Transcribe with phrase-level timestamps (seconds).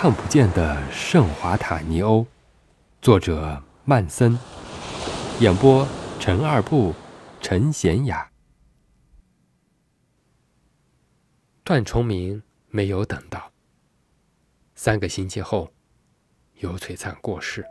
[0.00, 2.24] 看不见的圣华塔尼欧，
[3.02, 4.38] 作者曼森，
[5.40, 5.84] 演播
[6.20, 6.94] 陈二步、
[7.40, 8.30] 陈贤雅。
[11.64, 13.50] 段崇明没有等到。
[14.76, 15.68] 三个星期后，
[16.60, 17.66] 尤璀璨过世。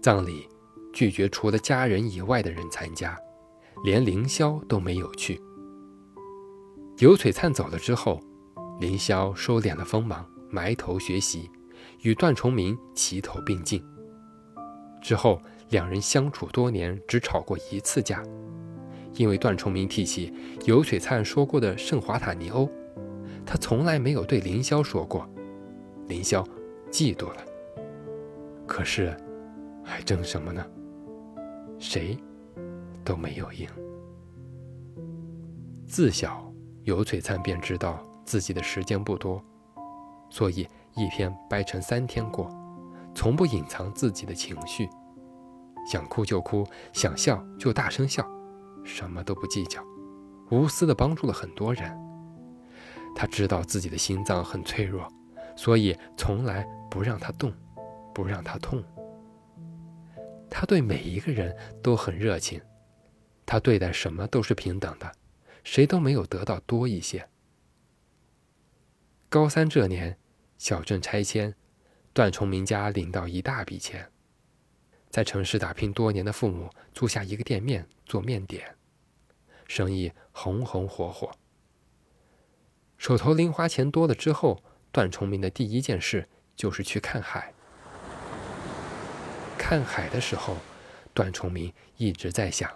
[0.00, 0.48] 葬礼
[0.90, 3.14] 拒绝除了家人以外的人参加，
[3.84, 5.38] 连凌霄都没有去。
[6.96, 8.18] 尤璀璨走了之后，
[8.80, 10.26] 凌霄收敛了锋芒。
[10.52, 11.50] 埋头学习，
[12.02, 13.82] 与段崇明齐头并进。
[15.00, 15.40] 之后，
[15.70, 18.22] 两人相处多年，只吵过一次架，
[19.14, 20.32] 因为段崇明提起
[20.66, 22.70] 尤璀璨说过的圣华塔尼欧，
[23.46, 25.28] 他从来没有对凌霄说过。
[26.06, 26.46] 凌霄
[26.90, 27.44] 嫉妒了。
[28.66, 29.16] 可是，
[29.82, 30.64] 还争什么呢？
[31.78, 32.16] 谁
[33.02, 33.66] 都没有赢。
[35.86, 36.52] 自小，
[36.84, 39.42] 尤璀璨便知道自己的时间不多。
[40.32, 42.48] 所以一天掰成三天过，
[43.14, 44.88] 从不隐藏自己的情绪，
[45.86, 48.26] 想哭就哭，想笑就大声笑，
[48.82, 49.84] 什么都不计较，
[50.50, 51.94] 无私的帮助了很多人。
[53.14, 55.06] 他知道自己的心脏很脆弱，
[55.54, 57.52] 所以从来不让他动，
[58.14, 58.82] 不让他痛。
[60.48, 62.58] 他对每一个人都很热情，
[63.44, 65.12] 他对待什么都是平等的，
[65.62, 67.28] 谁都没有得到多一些。
[69.28, 70.16] 高三这年。
[70.62, 71.52] 小镇拆迁，
[72.12, 74.08] 段崇明家领到一大笔钱。
[75.10, 78.76] 在城市打拼多年的父母租下一个店面做面点，
[79.66, 81.32] 生意红红火火。
[82.96, 84.62] 手头零花钱多了之后，
[84.92, 87.52] 段崇明的第一件事就是去看海。
[89.58, 90.56] 看海的时候，
[91.12, 92.70] 段崇明一直在想：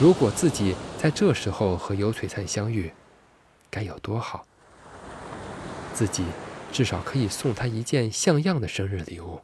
[0.00, 2.92] 如果自己在这时候和尤璀璨相遇，
[3.68, 4.46] 该有多好。
[5.92, 6.24] 自己。
[6.72, 9.40] 至少可以送他一件像样的生日礼物。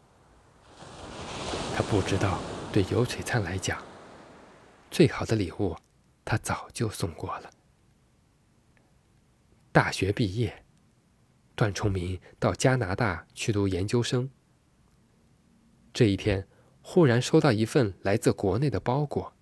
[1.76, 2.40] 他不知道，
[2.72, 3.80] 对尤璀璨来讲，
[4.90, 5.76] 最好的礼物，
[6.24, 7.50] 他早就送过了。
[9.70, 10.64] 大学毕业，
[11.54, 14.30] 段崇明到加拿大去读研究生。
[15.92, 16.48] 这一天，
[16.80, 19.34] 忽然收到一份来自国内的包裹，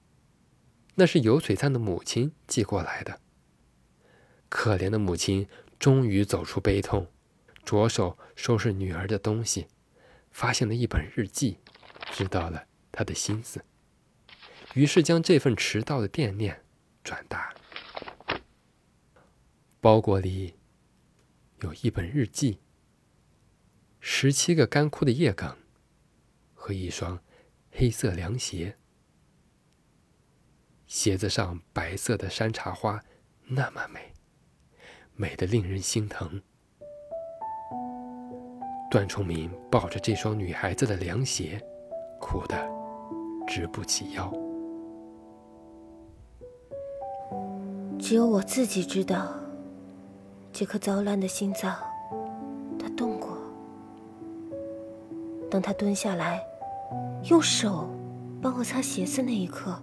[0.97, 3.21] 那是尤璀璨的母亲寄过来的。
[4.49, 5.49] 可怜的母亲
[5.79, 7.07] 终于走出悲痛。
[7.67, 9.67] 着手收拾女儿的东西，
[10.31, 11.59] 发现了一本日记，
[12.13, 13.65] 知道了他的心思，
[14.75, 16.65] 于是将这份迟到的惦念
[17.03, 17.53] 转达。
[19.81, 20.55] 包裹里
[21.61, 22.61] 有一本日记，
[23.99, 25.59] 十七个干枯的叶梗
[26.55, 27.21] 和一双
[27.73, 28.77] 黑色凉鞋，
[30.87, 33.03] 鞋子上白色的山茶花
[33.47, 34.13] 那么美，
[35.17, 36.43] 美得令人心疼。
[38.89, 41.61] 段崇明抱着这双女孩子的凉鞋，
[42.21, 42.57] 哭得
[43.47, 44.33] 直不起腰。
[47.99, 49.29] 只有我自己知道，
[50.53, 51.75] 这颗糟烂的心脏，
[52.79, 53.37] 他动过。
[55.51, 56.41] 当他蹲下来，
[57.25, 57.89] 用手
[58.41, 59.77] 帮我擦鞋子那一刻，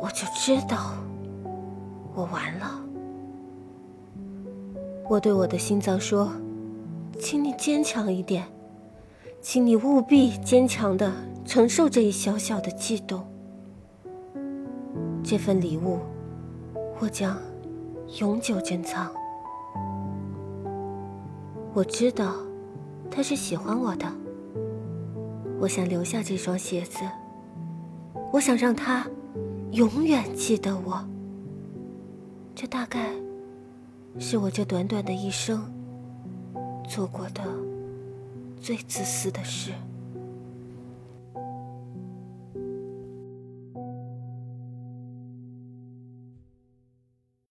[0.00, 0.94] 我就知道，
[2.14, 2.84] 我完了。
[5.08, 6.28] 我对我的心脏说。
[7.18, 8.46] 请你坚强一点，
[9.40, 11.12] 请你务必坚强的
[11.44, 13.26] 承受这一小小的悸动。
[15.22, 15.98] 这份礼物，
[16.98, 17.38] 我将
[18.18, 19.12] 永久珍藏。
[21.72, 22.34] 我知道
[23.10, 24.06] 他是喜欢我的，
[25.60, 26.98] 我想留下这双鞋子，
[28.32, 29.06] 我想让他
[29.72, 31.06] 永远记得我。
[32.54, 33.10] 这大概
[34.18, 35.79] 是我这短短的一生。
[36.90, 37.40] 做过的
[38.60, 39.70] 最自私的事。